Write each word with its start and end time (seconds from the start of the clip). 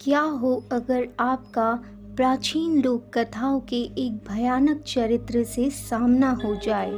क्या 0.00 0.20
हो 0.20 0.64
अगर 0.72 1.08
आपका 1.20 1.82
प्राचीन 2.16 2.82
लोक 2.82 3.18
कथाओं 3.18 3.60
के 3.60 3.76
एक 3.76 4.24
भयानक 4.28 4.82
चरित्र 4.82 5.44
से 5.44 5.70
सामना 5.70 6.38
हो 6.44 6.54
जाए? 6.54 6.90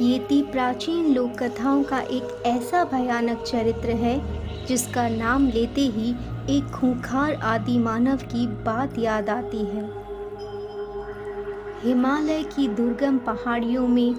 येती 0.00 0.42
प्राचीन 0.42 1.14
लोक 1.14 1.30
कथाओं 1.30 1.82
का 1.82 2.00
एक 2.00 2.42
ऐसा 2.46 2.84
भयानक 2.84 3.42
चरित्र 3.42 3.90
है, 3.90 4.44
जिसका 4.66 5.08
नाम 5.08 5.46
लेते 5.46 5.80
ही 5.80 6.10
एक 6.56 6.72
खूंखार 6.74 7.34
आदि 7.34 7.78
मानव 7.78 8.16
की 8.16 8.46
बात 8.46 8.98
याद 8.98 9.28
आती 9.28 9.58
है। 9.58 9.90
हिमालय 11.82 12.42
की 12.42 12.68
दुर्गम 12.68 13.18
पहाड़ियों 13.18 13.88
में 13.88 14.14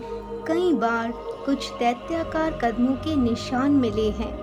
कई 0.47 0.73
बार 0.73 1.34
कुछ 1.45 1.69
दैत्याकार 1.69 2.51
कदमों 2.51 2.95
के 2.95 3.15
निशान 3.15 3.71
मिले 3.71 4.09
हैं। 4.09 4.33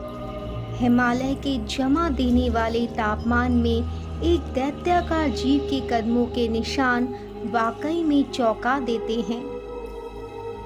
हिमालय 0.77 1.34
के 1.34 1.56
जमा 1.66 2.09
देने 2.09 2.51
वाले 2.51 2.87
तापमान 2.87 3.52
में 3.52 4.23
एक 4.23 4.41
दैत्याकार 4.41 5.29
जीव 5.29 5.66
के 5.70 5.80
कदमों 5.80 6.27
के 6.27 6.48
निशान 6.48 7.09
वाकई 7.52 8.02
में 8.05 8.30
चौंका 8.30 8.79
देते 8.80 9.15
हैं। 9.20 9.43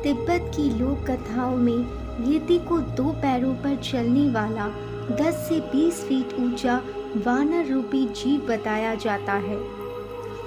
तिब्बत 0.02 0.50
की 0.56 0.70
लोक 0.78 1.10
कथाओं 1.10 1.56
में 1.56 2.06
येती 2.26 2.58
को 2.58 2.78
दो 2.78 3.04
पैरों 3.04 3.54
पर 3.54 3.76
चलने 3.76 4.30
वाला 4.30 4.66
10 5.16 5.34
से 5.48 5.60
20 5.60 5.94
फीट 5.94 6.34
ऊँचा 6.40 6.82
वानर 7.16 7.72
रूपी 7.72 8.06
जीव 8.06 8.40
बताया 8.40 8.94
जाता 8.94 9.32
है। 9.32 9.58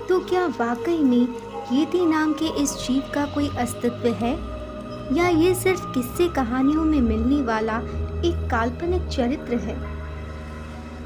तो 0.07 0.19
क्या 0.19 0.45
वाकई 0.45 0.97
में 0.97 1.27
येती 1.71 2.05
नाम 2.05 2.33
के 2.33 2.63
इस 2.63 2.73
जीव 2.87 3.01
का 3.13 3.25
कोई 3.25 3.47
अस्तित्व 3.47 4.07
है? 4.07 4.48
या 5.13 5.27
ये 5.27 5.55
सिर्फ़ 5.55 5.85
किस्से 5.85 6.27
कहानियों 6.27 6.83
में 6.83 7.01
मिलने 7.01 7.41
वाला 7.41 7.77
एक 8.25 8.47
काल्पनिक 8.51 9.07
चरित्र 9.07 9.55
है? 9.55 9.75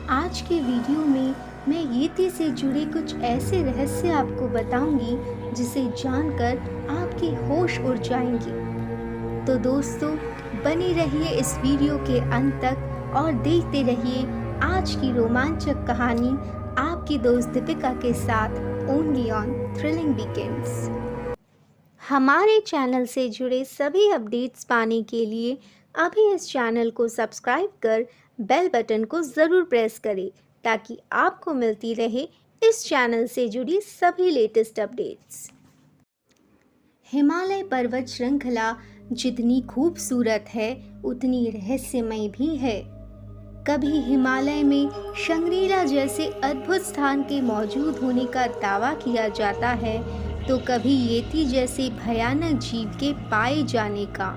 आज 0.10 0.42
के 0.42 0.56
वीडियो 0.60 1.06
में 1.06 1.36
मैं 1.68 1.84
येती 1.92 2.30
से 2.30 2.50
जुड़े 2.50 2.86
कुछ 2.86 3.16
ऐसे 3.16 3.64
रहस्य 3.64 4.10
आपको 4.10 4.48
बताऊँगी, 4.48 5.18
जिसे 5.54 5.86
जानकर 5.86 6.58
आपके 6.90 7.28
होश 7.28 7.80
उड़ 7.80 7.98
जाएँगे। 7.98 8.52
तो 9.46 9.58
दोस्तों, 9.58 10.16
बने 10.66 10.92
रहिए 10.94 11.30
इस 11.30 11.58
वीडियो 11.58 11.98
के 11.98 12.20
अंत 12.20 12.54
तक 12.54 13.14
और 13.16 13.34
देखते 13.34 13.84
रहिए 13.84 14.26
आज 14.64 14.96
की 14.96 15.12
रोमांचक 15.12 15.86
कहानी 15.88 16.30
आपकी 16.82 17.18
दोस्त 17.18 17.50
दीपिका 17.50 17.94
के 17.94 18.14
साथ 18.14 18.50
ओनली 18.90 19.30
ऑन 19.32 19.76
थ्रिलिंग 19.78 20.16
वीकेंड्स 20.16 20.90
हमारे 22.10 22.60
चैनल 22.60 23.06
से 23.06 23.28
जुड़े 23.30 23.64
सभी 23.66 24.10
अपडेट्स 24.12 24.64
पाने 24.64 25.02
के 25.02 25.26
लिए 25.26 25.58
अभी 25.96 26.34
इस 26.34 26.48
चैनल 26.50 26.90
को 26.90 27.08
सब्सक्राइब 27.08 27.70
कर 27.82 28.06
बेल 28.40 28.70
बटन 28.74 29.04
को 29.04 29.22
ज़रूर 29.22 29.64
प्रेस 29.64 29.98
करें 30.00 30.30
ताकि 30.64 30.98
आपको 31.12 31.54
मिलती 31.54 31.94
रहे 31.94 32.28
इस 32.62 32.84
चैनल 32.86 33.26
से 33.26 33.48
जुड़ी 33.50 33.80
सभी 33.82 34.30
लेटेस्ट 34.32 34.80
अपडेट्स। 34.80 35.50
हिमालय 37.10 37.64
पर्वत 37.64 38.08
श्रृंखला 38.08 38.76
जितनी 39.12 39.62
खूबसूरत 39.62 40.46
है, 40.50 40.72
उतनी 41.06 41.50
रहस्यमय 41.50 42.28
भी 42.28 42.56
है। 42.56 42.82
कभी 43.68 44.00
हिमालय 44.02 44.62
में 44.64 44.90
शंग्रीला 45.18 45.84
जैसे 45.84 46.28
अद्भुत 46.44 46.82
स्थान 46.82 47.24
के 47.24 47.40
मौजूद 47.42 47.98
होने 47.98 48.26
का 48.26 48.46
दावा 48.48 48.94
किया 48.96 49.28
जाता 49.30 49.70
है 49.78 49.98
तो 50.48 50.58
कभी 50.58 50.94
येती 50.94 51.46
जैसे 51.46 51.90
भयानक 51.90 52.60
जीव 52.60 52.88
के 52.90 53.14
पाए 53.14 53.64
जाने 53.64 54.06
का। 54.06 54.30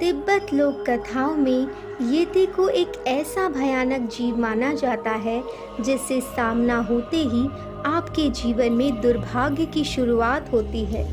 तिब्बत 0.00 0.54
लोक 0.54 0.84
कथाओं 0.90 1.34
में 1.34 1.66
येती 2.02 2.46
को 2.46 2.68
एक 2.68 2.92
ऐसा 3.06 3.48
भयानक 3.48 4.08
जीव 4.10 4.36
माना 4.36 4.74
जाता 4.74 5.10
है, 5.10 5.42
जिससे 5.80 6.20
सामना 6.20 6.78
होते 6.80 7.16
ही 7.16 7.46
आपके 7.86 8.28
जीवन 8.30 8.72
में 8.72 9.00
दुर्भाग्य 9.00 9.66
की 9.66 9.84
शुरुआत 9.84 10.52
होती 10.52 10.84
है। 10.84 11.04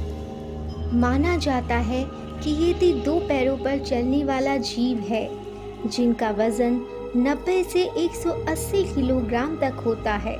माना 0.95 1.37
जाता 1.37 1.75
है 1.75 2.03
कि 2.43 2.51
येती 2.51 2.93
दो 2.93 3.19
पैरों 3.19 3.57
पर 3.57 3.79
चलने 3.79 4.23
वाला 4.23 4.57
जीव 4.57 4.97
है, 4.97 5.29
जिनका 5.87 6.31
वज़न 6.31 6.81
90 7.15 7.63
से 7.63 7.83
180 7.97 8.83
किलोग्राम 8.95 9.55
तक 9.57 9.83
होता 9.85 10.13
है, 10.13 10.37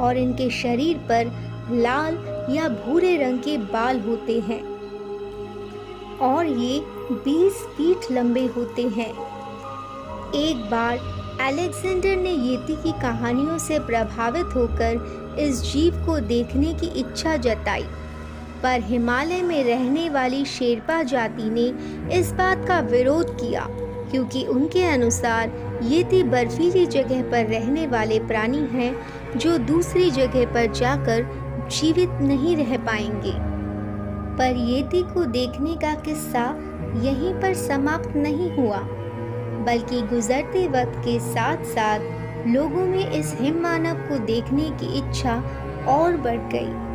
और 0.00 0.16
इनके 0.16 0.50
शरीर 0.50 0.96
पर 0.96 1.46
लाल 1.70 2.14
या 2.50 2.68
भूरे 2.68 3.16
रंग 3.16 3.38
के 3.38 3.56
बाल 3.58 4.00
होते 4.00 4.40
हैं। 4.40 4.60
और 6.18 6.46
ये 6.46 6.80
20 7.24 7.52
फीट 7.52 8.10
लंबे 8.12 8.44
होते 8.46 8.82
हैं। 8.82 9.10
एक 10.34 10.56
बार 10.70 10.98
अलेक्जेंडर 11.40 12.16
ने 12.16 12.30
येती 12.30 12.76
की 12.76 12.92
कहानियों 12.92 13.58
से 13.58 13.78
प्रभावित 13.78 14.46
होकर 14.46 15.36
इस 15.38 15.62
जीव 15.62 15.94
को 16.06 16.18
देखने 16.20 16.74
की 16.74 16.86
इच्छा 16.86 17.36
जताई। 17.36 17.84
पर 18.62 18.80
हिमालय 18.80 19.42
में 19.42 19.64
रहने 19.64 20.08
वाली 20.10 20.44
शेरपा 20.44 21.02
जाति 21.02 21.50
ने 21.50 21.66
इस 22.18 22.32
बात 22.32 22.64
का 22.68 22.80
विरोध 22.80 23.34
किया, 23.34 23.66
क्योंकि 24.10 24.44
उनके 24.44 24.82
अनुसार 24.82 25.80
येती 25.82 26.22
बर्फीली 26.22 26.86
जगह 26.86 27.22
पर 27.22 27.44
रहने 27.44 27.86
वाले 27.86 28.18
प्राणी 28.18 28.58
हैं, 28.58 28.96
जो 29.36 29.58
दूसरी 29.58 30.10
जगह 30.10 30.46
पर 30.54 30.72
जाकर 30.72 31.45
जीवित 31.70 32.10
नहीं 32.20 32.56
रह 32.56 32.76
पाएँगे। 32.76 33.32
पर 34.36 34.56
येती 34.56 35.02
को 35.02 35.24
देखने 35.24 35.74
का 35.74 35.94
किस्सा 35.94 36.44
यहीं 36.96 37.32
पर 37.34 37.54
समाप्त 37.54 38.16
नहीं 38.16 38.50
हुआ, 38.56 38.78
बल्कि 39.66 40.00
गुजरते 40.02 40.66
वक्त 40.68 40.98
के 40.98 41.18
साथ 41.20 41.64
साथ 41.64 42.00
लोगों 42.46 42.86
में 42.86 43.10
इस 43.10 43.36
हिम 43.40 43.60
मानव 43.60 43.94
को 44.08 44.18
देखने 44.18 44.70
की 44.70 44.98
इच्छा 44.98 45.34
और 45.88 46.16
बढ़ 46.16 46.40
गई। 46.54 46.86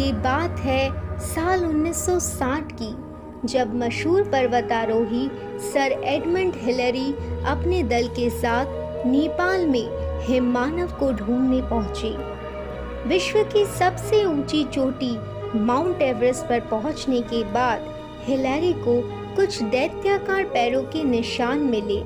ये 0.00 0.12
बात 0.12 0.60
है 0.60 1.18
साल 1.18 1.64
1960 1.64 2.72
की, 2.72 2.94
जब 3.48 3.74
मशहूर 3.74 4.22
पर्वतारोही 4.22 5.28
सर 5.72 5.92
एडमंड 6.04 6.52
हिलरी 6.56 7.12
अपने 7.46 7.82
दल 7.82 8.08
के 8.08 8.30
साथ 8.30 8.66
नेपाल 9.06 9.66
में 9.66 9.88
हिम 10.26 10.50
मानव 10.52 10.86
को 10.86 11.12
ढूँढने 11.12 11.60
पहुँचे। 11.62 12.33
विश्व 13.06 13.42
की 13.42 13.64
सबसे 13.66 14.24
ऊँची 14.24 14.64
चोटी 14.64 15.16
माउंट 15.58 16.02
एवरेस्ट 16.02 16.44
पर 16.44 16.60
पहुँचने 16.60 17.20
के 17.20 17.42
बाद 17.44 17.84
हिलैरी 18.22 18.72
को 18.72 19.00
कुछ 19.36 19.62
दैत्याकार 19.62 20.44
पैरों 20.44 20.82
के 20.82 21.02
निशान 21.04 21.58
मिले। 21.58 22.00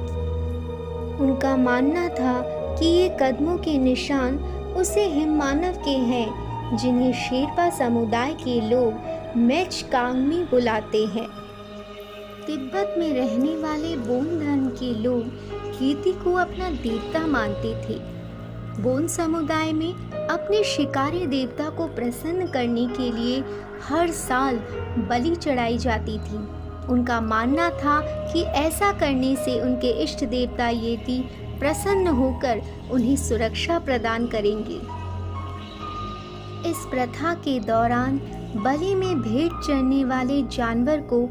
उनका 1.24 1.56
मानना 1.56 2.08
था 2.08 2.40
कि 2.76 2.86
ये 2.86 3.16
कदमों 3.20 3.56
के 3.58 3.78
निशान 3.78 4.38
उसे 4.76 5.06
हिममानव 5.06 5.72
के 5.84 5.96
हैं, 6.08 6.76
जिन्हें 6.76 7.12
शेरपा 7.12 7.70
समुदाय 7.70 8.34
के 8.34 8.60
लोग 8.60 9.38
मैच 9.38 9.84
कांगमी 9.92 10.42
बुलाते 10.44 11.04
हैं। 11.06 11.28
तिब्बत 12.46 12.94
में 12.98 13.12
रहने 13.12 13.56
वाले 13.56 13.96
बोन 13.96 14.38
धर्म 14.38 14.68
के 14.68 14.92
लोग 14.94 15.22
कीर्ति 15.78 16.12
को 16.12 16.34
अपना 16.34 16.70
देवता 16.70 17.26
मानते 17.26 17.74
थे। 17.84 17.98
बोन 18.82 19.06
समुदाय 19.06 19.72
में 19.72 20.07
अपने 20.30 20.62
शिकारी 20.64 21.26
देवता 21.26 21.68
को 21.70 21.86
प्रसन्न 21.86 22.46
करने 22.46 22.86
के 22.88 23.10
लिए 23.12 23.42
हर 23.88 24.10
साल 24.10 24.56
बलि 25.08 25.34
चढ़ाई 25.36 25.78
जाती 25.78 26.18
थी। 26.18 26.38
उनका 26.92 27.20
मानना 27.20 27.68
था 27.70 28.00
कि 28.32 28.42
ऐसा 28.42 28.92
करने 28.92 29.34
से 29.36 29.60
उनके 29.60 29.90
इष्ट 30.02 30.24
देवता 30.24 30.68
येती 30.68 31.20
प्रसन्न 31.58 32.06
होकर 32.06 32.60
उन्हें 32.90 33.16
सुरक्षा 33.16 33.78
प्रदान 33.78 34.26
करेंगे। 34.26 34.78
इस 36.70 36.86
प्रथा 36.90 37.34
के 37.34 37.58
दौरान 37.60 38.20
बलि 38.56 38.94
में 38.94 39.20
भेंट 39.22 39.52
चढ़ने 39.60 40.04
वाले 40.04 40.42
जानवर 40.42 41.00
को 41.12 41.28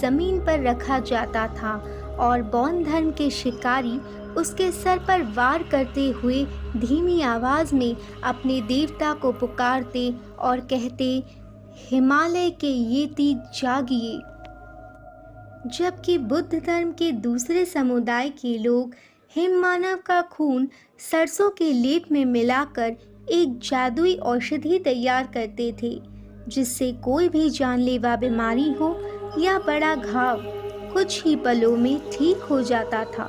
ज़मीन 0.00 0.40
पर 0.40 0.62
रखा 0.62 0.98
जाता 0.98 1.46
था 1.48 1.72
और 2.18 2.42
बौद्ध 2.42 2.84
धर्म 2.86 3.10
के 3.10 3.28
शिकारी 3.30 3.98
उसके 4.36 4.70
सर 4.72 4.98
पर 4.98 5.22
वार 5.36 5.62
करते 5.62 6.08
हुए 6.12 6.44
धीमी 6.76 7.20
आवाज़ 7.22 7.74
में 7.74 7.96
अपने 8.24 8.60
देवता 8.60 9.12
को 9.12 9.32
पुकारते 9.32 10.10
और 10.38 10.60
कहते, 10.62 11.22
हिमालय 11.80 12.50
के 12.50 12.66
ये 12.66 13.06
तीज 13.06 13.60
जागिए। 13.60 14.18
जबकि 15.68 16.18
बुद्ध 16.18 16.54
धर्म 16.56 16.92
के 16.92 17.10
दूसरे 17.12 17.64
समुदाय 17.64 18.28
के 18.30 18.56
लोग 18.58 18.94
हिम 19.36 19.58
मानव 19.60 19.98
का 20.06 20.20
खून 20.22 20.68
सरसों 21.10 21.50
के 21.50 21.72
लेप 21.72 22.04
में 22.12 22.24
मिलाकर 22.24 22.96
एक 23.30 23.58
जादुई 23.60 24.14
औषधि 24.16 24.78
तैयार 24.78 25.28
करते 25.34 25.72
थे, 25.82 26.00
जिससे 26.48 26.92
कोई 27.04 27.28
भी 27.28 27.48
जानलेवा 27.50 28.16
बीमारी 28.16 28.70
हो 28.72 28.96
या 29.38 29.58
बड़ा 29.58 29.94
घाव। 29.94 30.42
कुछ 30.92 31.24
ही 31.24 31.36
पलों 31.36 31.76
में 31.76 31.98
ठीक 32.10 32.42
हो 32.42 32.60
जाता 32.62 33.04
था। 33.04 33.28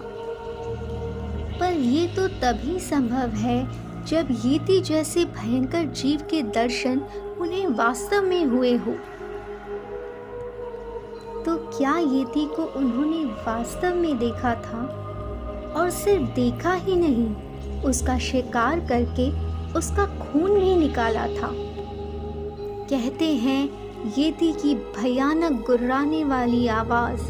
पर 1.60 1.74
ये 1.74 2.08
तो 2.08 2.28
तभी 2.28 2.80
संभव 2.80 3.30
है 3.38 3.68
जब 4.06 4.28
येती 4.46 4.82
जैसे 4.82 5.26
भयंकर 5.26 5.86
जीव 5.86 6.22
के 6.22 6.42
दर्शन 6.42 7.02
उन्हें 7.40 7.68
वास्तव 7.68 8.22
में 8.22 8.46
हुए 8.46 8.76
हो। 8.76 8.92
तो 11.44 11.58
क्या 11.78 11.98
येती 11.98 12.46
को 12.46 12.64
उन्होंने 12.80 13.24
वास्तव 13.26 13.96
में 13.96 14.18
देखा 14.18 14.54
था? 14.56 14.82
और 15.76 15.90
सिर्फ़ 15.90 16.24
देखा 16.24 16.74
ही 16.74 16.96
नहीं, 16.96 17.36
उसका 17.82 18.18
शिकार 18.20 18.80
करके 18.80 19.30
उसका 19.74 20.06
खून 20.06 20.60
भी 20.60 20.76
निकाला 20.76 21.28
था। 21.28 21.52
कहते 22.90 23.26
हैं 23.36 23.70
येती 24.18 24.52
की 24.54 24.74
भयानक 24.76 25.66
गुर्राने 25.68 26.24
वाली 26.24 26.68
आवाज़ 26.68 27.22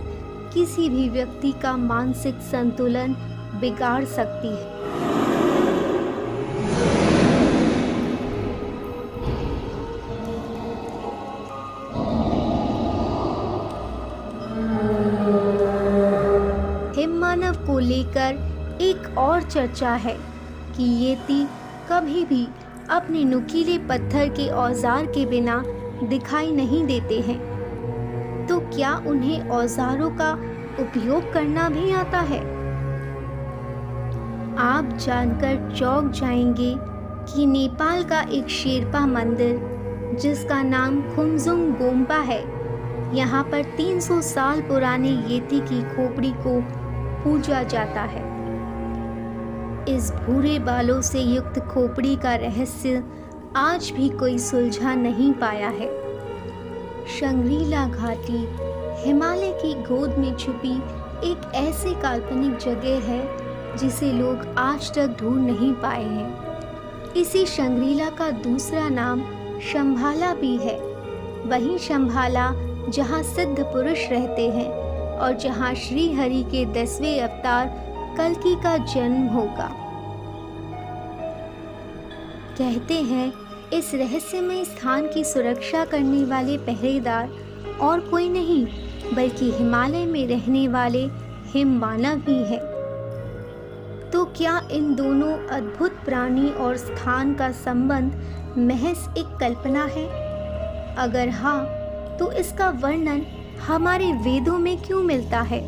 किसी 0.53 0.89
भी 0.89 1.07
व्यक्ति 1.09 1.51
का 1.61 1.75
मानसिक 1.77 2.35
संतुलन 2.41 3.15
बिगाड़ 3.61 4.03
सकती 4.07 4.47
है। 4.47 4.77
हिममानव 16.95 17.65
को 17.65 17.79
लेकर 17.79 18.77
एक 18.81 19.17
और 19.17 19.41
चर्चा 19.43 19.91
है 19.97 20.17
कि 20.75 20.83
येती 21.03 21.43
कभी 21.91 22.23
भी 22.25 22.47
अपने 22.89 23.23
नुकीले 23.23 23.77
पत्थर 23.87 24.29
के 24.29 24.49
औज़ार 24.49 25.05
के 25.05 25.25
बिना 25.25 25.61
दिखाई 26.03 26.51
नहीं 26.51 26.83
देते 26.85 27.19
हैं। 27.21 27.58
क्या 28.79 29.03
उन्हें 29.07 29.49
औजारों 29.49 30.09
का 30.09 30.33
उपयोग 30.79 31.33
करना 31.33 31.69
भी 31.69 31.91
आता 31.91 32.19
है? 32.19 32.39
आप 34.57 34.89
जानकर 34.93 35.75
चौंक 35.75 36.11
जाएँगे 36.11 36.75
कि 37.33 37.45
नेपाल 37.45 38.03
का 38.03 38.21
एक 38.21 38.47
शेरपा 38.47 39.05
मंदिर, 39.05 39.59
जिसका 40.21 40.63
नाम 40.63 41.01
खुमजुंग 41.01 41.73
गोम्पा 41.73 42.15
है, 42.15 42.43
यहाँ 43.15 43.43
पर 43.43 43.63
300 43.63 44.21
साल 44.21 44.61
पुराने 44.61 45.09
येती 45.09 45.59
की 45.59 45.81
खोपड़ी 45.81 46.31
को 46.31 46.61
पूजा 47.23 47.63
जाता 47.63 48.01
है। 48.01 48.23
इस 49.95 50.11
भूरे 50.11 50.59
बालों 50.59 51.01
से 51.01 51.19
युक्त 51.19 51.59
खोपड़ी 51.59 52.15
का 52.15 52.35
रहस्य 52.35 53.03
आज 53.55 53.93
भी 53.95 54.09
कोई 54.09 54.37
सुलझा 54.37 54.95
नहीं 54.95 55.33
पाया 55.33 55.69
है। 55.69 56.08
शंग्रीला 57.09 57.85
घाटी, 57.85 58.47
हिमालय 59.03 59.51
की 59.51 59.73
गोद 59.73 60.17
में 60.17 60.35
छुपी 60.37 60.75
एक 61.31 61.51
ऐसी 61.55 61.93
काल्पनिक 62.01 62.57
जगह 62.57 63.07
है, 63.07 63.21
जिसे 63.77 64.11
लोग 64.11 64.55
आज 64.57 64.93
तक 64.93 65.17
ढूंढ 65.19 65.45
नहीं 65.47 65.73
पाए 65.73 66.03
हैं। 66.03 67.13
इसी 67.13 67.45
शंग्रीला 67.45 68.09
का 68.09 68.29
दूसरा 68.31 68.89
नाम 68.89 69.21
शंभाला 69.59 70.33
भी 70.33 70.57
है। 70.57 70.77
वही 71.45 71.77
शंभाला, 71.77 72.51
जहाँ 72.89 73.23
सिद्ध 73.23 73.59
पुरुष 73.59 74.09
रहते 74.09 74.49
हैं 74.49 74.69
और 75.19 75.33
जहाँ 75.33 75.73
श्री 75.75 76.13
हरि 76.13 76.43
के 76.43 76.65
दसवें 76.65 77.21
अवतार 77.21 77.67
कलकी 78.17 78.55
का 78.55 78.77
जन्म 78.77 79.27
होगा। 79.27 79.71
कहते 82.57 82.93
हैं 82.93 83.48
इस 83.73 83.93
रहस्यमय 83.93 84.65
स्थान 84.65 85.07
की 85.07 85.23
सुरक्षा 85.23 85.85
करने 85.85 86.23
वाले 86.25 86.57
पहरेदार 86.57 87.29
और 87.81 87.99
कोई 87.99 88.29
नहीं, 88.29 88.65
बल्कि 89.13 89.51
हिमालय 89.51 90.05
में 90.05 90.27
रहने 90.27 90.67
वाले 90.67 91.09
हिम 91.45 91.79
मानव 91.79 92.23
ही 92.27 92.43
है। 92.43 92.59
तो 94.11 94.25
क्या 94.25 94.67
इन 94.71 94.95
दोनों 94.95 95.47
अद्भुत 95.47 95.91
प्राणी 95.91 96.49
और 96.49 96.77
स्थान 96.77 97.33
का 97.33 97.51
संबंध 97.51 98.13
महज 98.57 99.17
एक 99.17 99.37
कल्पना 99.39 99.85
है? 99.85 100.07
अगर 100.95 101.29
हाँ 101.29 101.65
तो 102.19 102.31
इसका 102.31 102.69
वर्णन 102.69 103.25
हमारे 103.67 104.11
वेदों 104.11 104.57
में 104.59 104.77
क्यों 104.77 105.03
मिलता 105.03 105.41
है? 105.41 105.61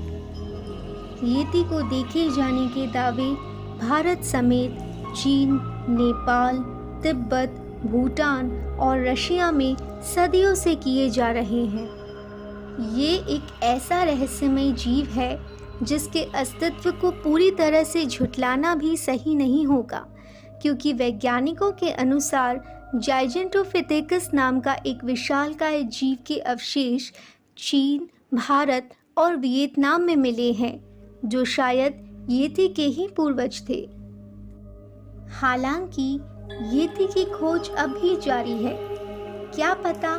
येती 1.23 1.63
को 1.63 1.81
देखे 1.81 2.29
जाने 2.29 2.67
के 2.67 2.87
दावे 2.87 3.31
भारत 3.87 4.23
समेत 4.23 4.71
चीन, 5.15 5.53
नेपाल, 5.89 6.57
तिब्बत 7.03 7.67
भूटान 7.85 8.51
और 8.79 9.05
रशिया 9.05 9.51
में 9.51 9.75
सदियों 10.15 10.53
से 10.55 10.75
किए 10.75 11.09
जा 11.09 11.31
रहे 11.31 11.65
हैं। 11.65 11.89
ये 12.95 13.15
एक 13.29 13.63
ऐसा 13.63 14.03
रहस्यमय 14.03 14.71
जीव 14.71 15.05
है 15.05 15.39
जिसके 15.83 16.23
अस्तित्व 16.35 16.91
को 16.91 17.11
पूरी 17.11 17.49
तरह 17.51 17.83
से 17.83 18.05
झुटलाना 18.05 18.75
भी 18.75 18.97
सही 18.97 19.35
नहीं 19.35 19.65
होगा, 19.65 20.05
क्योंकि 20.61 20.93
वैज्ञानिकों 20.93 21.71
के 21.71 21.91
अनुसार 21.91 22.61
जाइजेंटोफिथिकस 22.95 24.29
नाम 24.33 24.59
का 24.59 24.73
एक 24.85 25.03
विशालकाय 25.03 25.83
जीव 25.83 26.17
के 26.27 26.37
अवशेष 26.37 27.11
चीन, 27.57 28.07
भारत 28.33 28.89
और 29.17 29.35
वियतनाम 29.35 30.01
में 30.01 30.15
मिले 30.15 30.51
हैं, 30.51 30.79
जो 31.25 31.45
शायद 31.45 32.27
येती 32.29 32.67
के 32.67 32.85
ही 32.85 33.07
पूर्वज 33.07 33.61
थे। 33.69 33.79
हालाँकि 35.31 36.19
येती 36.71 37.07
की 37.07 37.25
खोज 37.25 37.69
अब 37.69 37.89
भी 37.91 38.15
जारी 38.21 38.57
है। 38.63 38.75
क्या 39.55 39.73
पता 39.83 40.15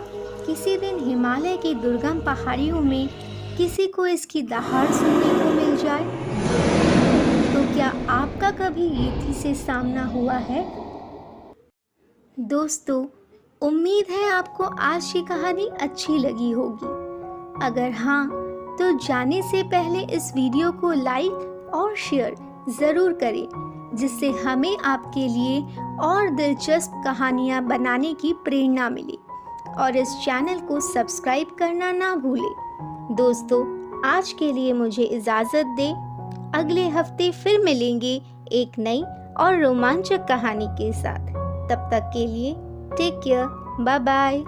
किसी 0.47 0.77
दिन 0.77 0.99
हिमालय 0.99 1.57
की 1.57 1.75
दुर्गम 1.75 2.21
पहाड़ियों 2.21 2.81
में 2.81 3.09
किसी 3.57 3.87
को 3.87 4.07
इसकी 4.07 4.43
दहाड़ 4.43 4.87
सुनने 4.89 5.33
को 5.35 5.51
मिल 5.53 5.77
जाए। 5.77 6.05
तो 7.53 7.63
क्या 7.75 7.93
आपका 8.11 8.51
कभी 8.51 8.87
येती 8.95 9.33
से 9.33 9.55
सामना 9.55 10.05
हुआ 10.05 10.37
है? 10.43 10.65
दोस्तों, 12.37 13.05
उम्मीद 13.63 14.11
है 14.11 14.31
आपको 14.31 14.65
आज 14.65 15.11
की 15.13 15.23
कहानी 15.23 15.67
अच्छी 15.81 16.19
लगी 16.19 16.51
होगी। 16.51 17.01
अगर 17.67 17.91
हाँ 17.95 18.27
तो 18.79 18.91
जाने 18.99 19.43
से 19.43 19.63
पहले 19.63 20.01
इस 20.17 20.33
वीडियो 20.35 20.71
को 20.73 20.93
लाइक 20.93 21.71
और 21.75 21.95
शेयर 21.99 22.35
ज़रूर 22.71 23.13
करें, 23.13 23.47
जिससे 23.97 24.31
हमें 24.39 24.77
आपके 24.77 25.27
लिए 25.29 25.61
और 26.01 26.31
दिलचस्प 26.31 27.03
कहानियाँ 27.05 27.65
बनाने 27.65 28.15
की 28.15 28.33
प्रेरणा 28.33 28.91
मिली। 28.91 29.19
और 29.79 29.97
इस 29.97 30.09
चैनल 30.09 30.59
को 30.59 30.81
सब्सक्राइब 30.81 31.47
करना 31.59 31.93
ना 31.93 32.15
भूलें। 32.15 32.55
दोस्तों, 33.17 33.83
आज 34.11 34.33
के 34.33 34.53
लिए 34.53 34.73
मुझे 34.73 35.03
इजाज़त 35.03 35.67
दे। 35.67 36.13
अगले 36.59 36.89
हफ़्ते 36.89 37.31
फिर 37.31 37.61
मिलेंगे 37.61 38.23
एक 38.53 38.73
नई 38.79 39.03
और 39.41 39.63
रोमांचक 39.63 40.27
कहानी 40.29 40.67
के 40.67 40.93
साथ। 40.93 41.27
तब 41.71 41.89
तक 41.93 42.11
के 42.15 42.27
लिए 42.27 42.57
टेक 42.97 43.21
केयर 43.25 43.47
बाय 43.81 43.99
बाय 43.99 44.45